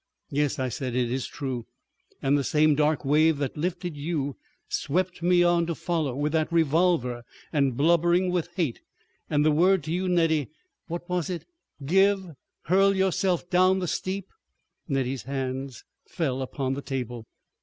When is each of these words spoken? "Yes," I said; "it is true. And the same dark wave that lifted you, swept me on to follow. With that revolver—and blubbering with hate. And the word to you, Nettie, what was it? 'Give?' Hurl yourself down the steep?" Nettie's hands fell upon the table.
"Yes," 0.31 0.57
I 0.57 0.69
said; 0.69 0.95
"it 0.95 1.11
is 1.11 1.27
true. 1.27 1.67
And 2.23 2.35
the 2.35 2.43
same 2.43 2.73
dark 2.73 3.05
wave 3.05 3.37
that 3.37 3.55
lifted 3.55 3.95
you, 3.95 4.35
swept 4.67 5.21
me 5.21 5.43
on 5.43 5.67
to 5.67 5.75
follow. 5.75 6.15
With 6.15 6.31
that 6.31 6.51
revolver—and 6.51 7.77
blubbering 7.77 8.31
with 8.31 8.49
hate. 8.55 8.81
And 9.29 9.45
the 9.45 9.51
word 9.51 9.83
to 9.83 9.91
you, 9.91 10.09
Nettie, 10.09 10.49
what 10.87 11.07
was 11.07 11.29
it? 11.29 11.45
'Give?' 11.85 12.31
Hurl 12.63 12.95
yourself 12.95 13.47
down 13.51 13.77
the 13.77 13.87
steep?" 13.87 14.25
Nettie's 14.87 15.23
hands 15.29 15.83
fell 16.07 16.41
upon 16.41 16.73
the 16.73 16.81
table. 16.81 17.27